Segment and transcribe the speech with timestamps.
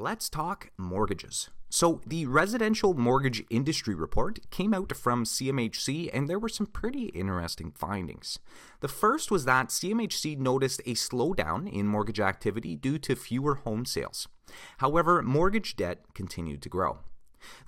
[0.00, 1.50] Let's talk mortgages.
[1.70, 7.06] So, the Residential Mortgage Industry Report came out from CMHC, and there were some pretty
[7.06, 8.38] interesting findings.
[8.78, 13.84] The first was that CMHC noticed a slowdown in mortgage activity due to fewer home
[13.84, 14.28] sales.
[14.76, 16.98] However, mortgage debt continued to grow.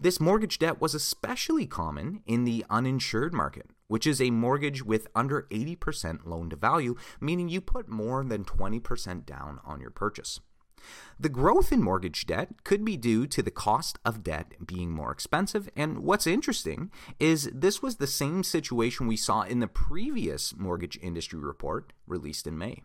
[0.00, 5.08] This mortgage debt was especially common in the uninsured market, which is a mortgage with
[5.16, 10.38] under 80% loan to value, meaning you put more than 20% down on your purchase.
[11.18, 15.12] The growth in mortgage debt could be due to the cost of debt being more
[15.12, 20.56] expensive, and what's interesting is this was the same situation we saw in the previous
[20.56, 22.82] mortgage industry report released in May.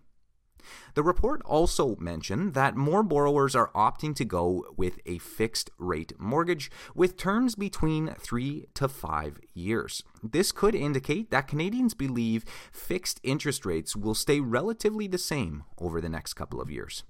[0.95, 6.13] The report also mentioned that more borrowers are opting to go with a fixed rate
[6.19, 10.03] mortgage with terms between three to five years.
[10.23, 16.01] This could indicate that Canadians believe fixed interest rates will stay relatively the same over
[16.01, 17.03] the next couple of years.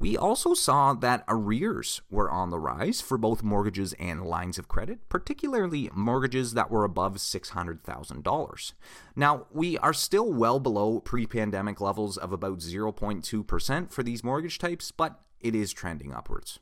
[0.00, 4.66] We also saw that arrears were on the rise for both mortgages and lines of
[4.66, 8.72] credit, particularly mortgages that were above $600,000.
[9.14, 14.58] Now, we are still well below pre pandemic levels of about 0.2% for these mortgage
[14.58, 16.60] types, but it is trending upwards.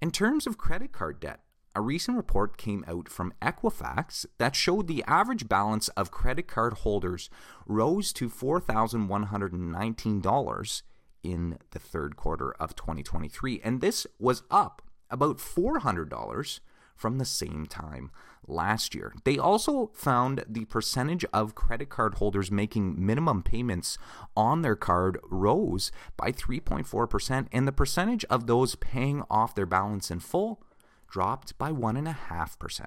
[0.00, 1.40] In terms of credit card debt,
[1.74, 6.72] a recent report came out from Equifax that showed the average balance of credit card
[6.72, 7.28] holders
[7.66, 10.82] rose to $4,119
[11.24, 16.60] in the third quarter of 2023, and this was up about $400
[16.94, 18.10] from the same time
[18.46, 19.14] last year.
[19.24, 23.98] They also found the percentage of credit card holders making minimum payments
[24.36, 30.10] on their card rose by 3.4%, and the percentage of those paying off their balance
[30.10, 30.62] in full
[31.08, 32.86] dropped by 1.5%.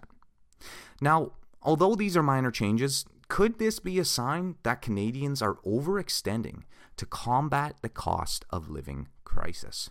[1.02, 6.64] Now, although these are minor changes, could this be a sign that Canadians are overextending
[6.96, 9.90] to combat the cost of living crisis?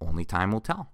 [0.00, 0.92] Only time will tell.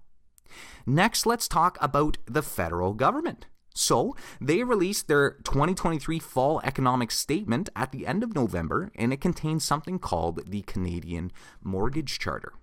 [0.85, 3.45] Next, let's talk about the federal government.
[3.75, 9.21] So, they released their 2023 Fall Economic Statement at the end of November, and it
[9.21, 12.53] contains something called the Canadian Mortgage Charter.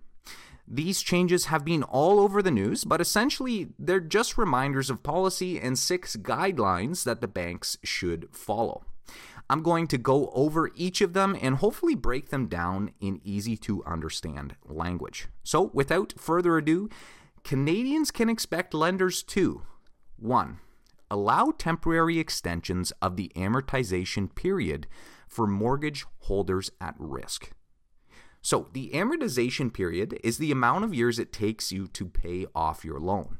[0.67, 5.61] These changes have been all over the news, but essentially they're just reminders of policy
[5.61, 8.85] and six guidelines that the banks should follow.
[9.51, 13.57] I'm going to go over each of them and hopefully break them down in easy
[13.59, 15.29] to understand language.
[15.43, 16.89] So, without further ado,
[17.43, 19.63] Canadians can expect lenders to
[20.17, 20.59] 1.
[21.11, 24.87] Allow temporary extensions of the amortization period
[25.29, 27.51] for mortgage holders at risk.
[28.41, 32.85] So, the amortization period is the amount of years it takes you to pay off
[32.85, 33.39] your loan.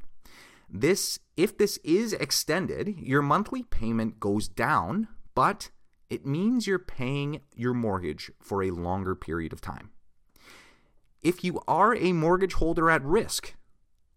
[0.69, 5.69] This if this is extended, your monthly payment goes down, but
[6.09, 9.91] it means you're paying your mortgage for a longer period of time.
[11.21, 13.55] If you are a mortgage holder at risk,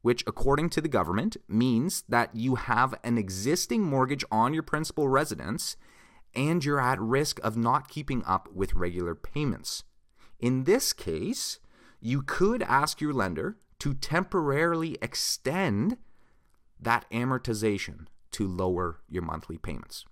[0.02, 5.08] which according to the government means that you have an existing mortgage on your principal
[5.08, 5.76] residence
[6.34, 9.84] and you're at risk of not keeping up with regular payments.
[10.38, 11.58] In this case,
[12.00, 15.96] you could ask your lender to temporarily extend
[16.78, 20.04] that amortization to lower your monthly payments.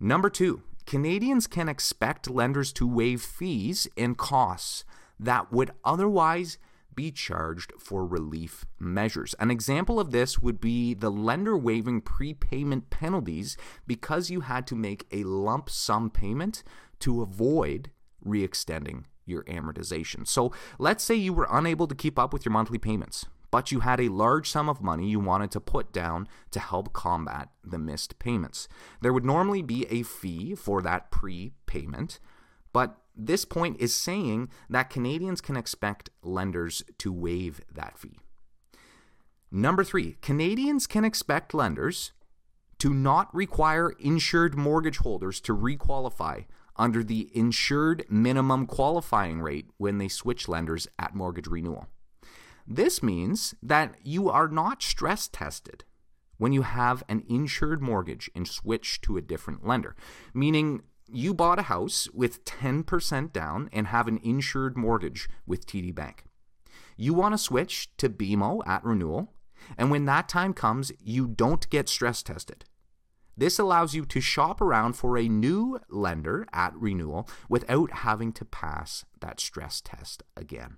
[0.00, 4.84] Number two, Canadians can expect lenders to waive fees and costs
[5.18, 6.56] that would otherwise
[6.94, 9.34] be charged for relief measures.
[9.40, 14.74] An example of this would be the lender waiving prepayment penalties because you had to
[14.74, 16.62] make a lump sum payment
[17.00, 20.26] to avoid re-extending your amortization.
[20.26, 23.80] So, let's say you were unable to keep up with your monthly payments but you
[23.80, 27.78] had a large sum of money you wanted to put down to help combat the
[27.78, 28.68] missed payments.
[29.00, 32.20] There would normally be a fee for that prepayment,
[32.72, 38.18] but this point is saying that Canadians can expect lenders to waive that fee.
[39.50, 42.12] Number three, Canadians can expect lenders
[42.78, 46.44] to not require insured mortgage holders to requalify
[46.76, 51.88] under the insured minimum qualifying rate when they switch lenders at mortgage renewal.
[52.70, 55.84] This means that you are not stress tested
[56.36, 59.96] when you have an insured mortgage and switch to a different lender,
[60.34, 65.94] meaning you bought a house with 10% down and have an insured mortgage with TD
[65.94, 66.24] Bank.
[66.98, 69.32] You want to switch to BMO at renewal,
[69.78, 72.66] and when that time comes, you don't get stress tested.
[73.34, 78.44] This allows you to shop around for a new lender at renewal without having to
[78.44, 80.76] pass that stress test again.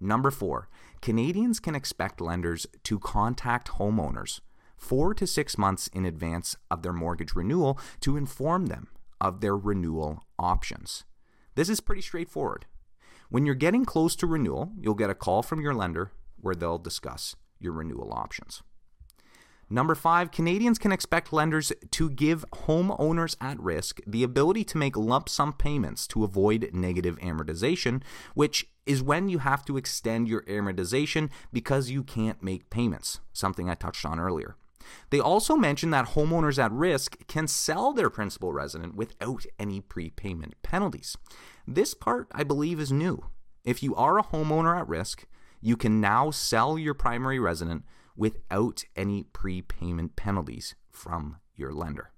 [0.00, 0.68] Number four,
[1.00, 4.40] Canadians can expect lenders to contact homeowners
[4.76, 8.88] four to six months in advance of their mortgage renewal to inform them
[9.20, 11.04] of their renewal options.
[11.54, 12.66] This is pretty straightforward.
[13.30, 16.78] When you're getting close to renewal, you'll get a call from your lender where they'll
[16.78, 18.62] discuss your renewal options.
[19.68, 24.96] Number five, Canadians can expect lenders to give homeowners at risk the ability to make
[24.96, 28.02] lump sum payments to avoid negative amortization,
[28.34, 33.68] which is when you have to extend your amortization because you can't make payments, something
[33.68, 34.56] I touched on earlier.
[35.10, 40.54] They also mention that homeowners at risk can sell their principal resident without any prepayment
[40.62, 41.16] penalties.
[41.66, 43.26] This part, I believe, is new.
[43.64, 45.26] If you are a homeowner at risk,
[45.60, 47.84] you can now sell your primary resident
[48.16, 52.12] without any prepayment penalties from your lender.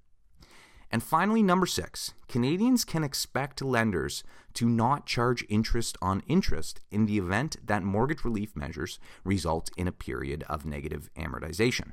[0.90, 4.24] And finally, number six, Canadians can expect lenders
[4.54, 9.86] to not charge interest on interest in the event that mortgage relief measures result in
[9.86, 11.92] a period of negative amortization.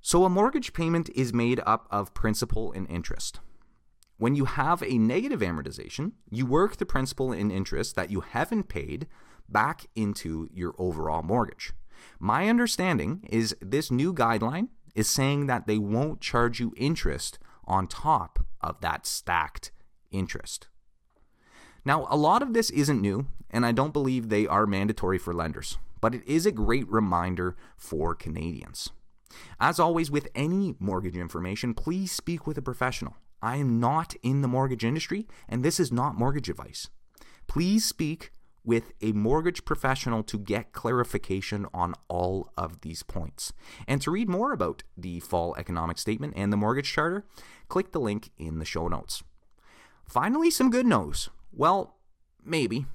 [0.00, 3.40] So, a mortgage payment is made up of principal and interest.
[4.18, 8.68] When you have a negative amortization, you work the principal and interest that you haven't
[8.68, 9.08] paid
[9.48, 11.72] back into your overall mortgage.
[12.20, 17.86] My understanding is this new guideline is saying that they won't charge you interest on
[17.86, 19.70] top of that stacked
[20.10, 20.68] interest.
[21.84, 25.34] Now, a lot of this isn't new, and I don't believe they are mandatory for
[25.34, 28.90] lenders, but it is a great reminder for Canadians.
[29.60, 33.16] As always, with any mortgage information, please speak with a professional.
[33.42, 36.88] I am not in the mortgage industry, and this is not mortgage advice.
[37.46, 38.32] Please speak
[38.64, 43.52] with a mortgage professional to get clarification on all of these points.
[43.86, 47.24] And to read more about the fall economic statement and the mortgage charter,
[47.68, 49.22] click the link in the show notes.
[50.08, 51.28] Finally, some good news.
[51.52, 51.96] Well,
[52.44, 52.86] maybe.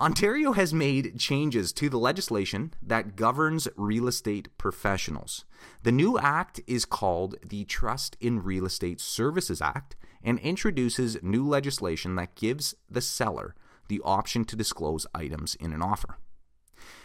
[0.00, 5.44] Ontario has made changes to the legislation that governs real estate professionals.
[5.82, 11.46] The new act is called the Trust in Real Estate Services Act and introduces new
[11.46, 13.54] legislation that gives the seller
[13.88, 16.18] the option to disclose items in an offer.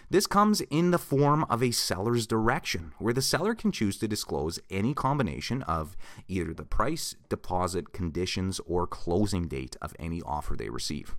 [0.09, 4.09] This comes in the form of a seller's direction, where the seller can choose to
[4.09, 5.95] disclose any combination of
[6.27, 11.15] either the price, deposit, conditions, or closing date of any offer they receive.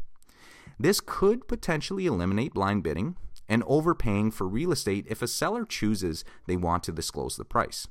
[0.79, 3.17] This could potentially eliminate blind bidding
[3.49, 7.89] and overpaying for real estate if a seller chooses they want to disclose the price.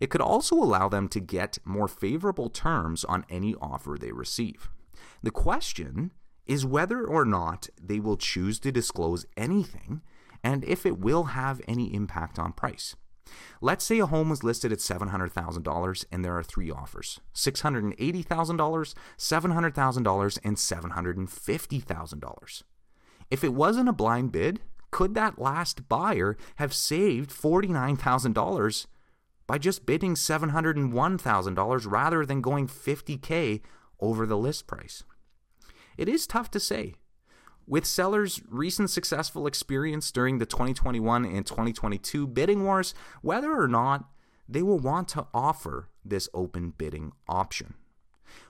[0.00, 4.70] It could also allow them to get more favorable terms on any offer they receive.
[5.22, 6.12] The question
[6.46, 10.00] is whether or not they will choose to disclose anything
[10.42, 12.96] and if it will have any impact on price.
[13.60, 20.38] Let's say a home was listed at $700,000 and there are three offers $680,000, $700,000,
[20.44, 22.62] and $750,000.
[23.30, 24.60] If it wasn't a blind bid,
[24.92, 28.86] could that last buyer have saved $49,000
[29.46, 33.60] by just bidding $701,000 rather than going 50K
[34.00, 35.04] over the list price?
[35.96, 36.94] It is tough to say.
[37.66, 44.04] With sellers' recent successful experience during the 2021 and 2022 bidding wars, whether or not
[44.48, 47.74] they will want to offer this open bidding option.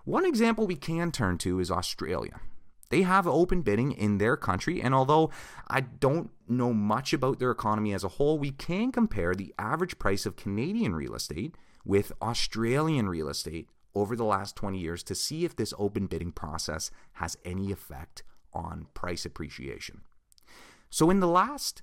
[0.04, 2.40] One example we can turn to is Australia.
[2.88, 5.30] They have open bidding in their country, and although
[5.68, 9.98] I don't know much about their economy as a whole, we can compare the average
[9.98, 15.14] price of Canadian real estate with Australian real estate over the last 20 years to
[15.14, 18.22] see if this open bidding process has any effect
[18.52, 20.02] on price appreciation.
[20.90, 21.80] So, in the last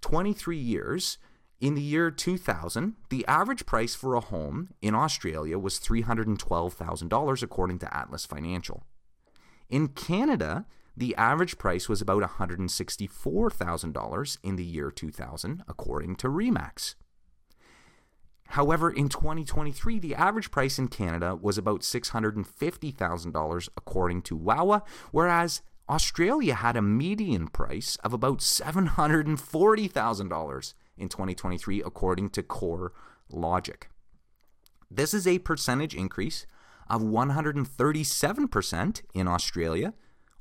[0.00, 1.18] 23 years,
[1.60, 7.78] in the year 2000, the average price for a home in Australia was $312,000, according
[7.78, 8.86] to Atlas Financial.
[9.68, 10.64] In Canada,
[10.96, 16.94] the average price was about $164,000 in the year 2000, according to Remax.
[18.54, 25.62] However, in 2023, the average price in Canada was about $650,000 according to WOWA, whereas
[25.88, 32.92] Australia had a median price of about $740,000 in 2023 according to Core
[33.28, 33.88] Logic.
[34.88, 36.46] This is a percentage increase
[36.88, 39.94] of 137% in Australia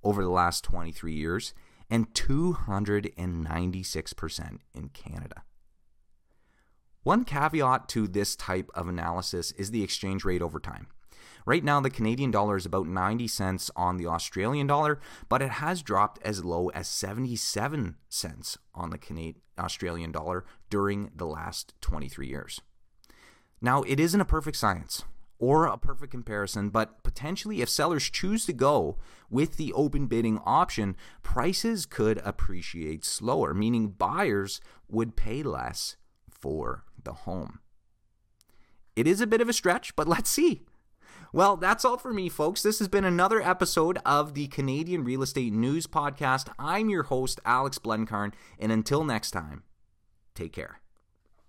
[0.04, 1.56] over the last 23 years
[1.90, 5.42] and 296% in Canada.
[7.04, 10.88] One caveat to this type of analysis is the exchange rate over time.
[11.46, 15.52] Right now, the Canadian dollar is about 90 cents on the Australian dollar, but it
[15.52, 21.74] has dropped as low as 77 cents on the Canadian Australian dollar during the last
[21.82, 22.62] 23 years.
[23.62, 25.04] Now, it isn't a perfect science
[25.40, 28.98] or a perfect comparison, but potentially if sellers choose to go
[29.30, 35.98] with the open bidding option, prices could appreciate slower, meaning buyers would pay less
[36.30, 37.60] for the home.
[38.96, 40.66] It is a bit of a stretch, but let's see.
[41.32, 42.62] Well, that's all for me, folks.
[42.62, 46.54] This has been another episode of the Canadian Real Estate News Podcast.
[46.60, 49.64] I'm your host, Alex Blenkarn, and until next time,
[50.36, 50.83] take care.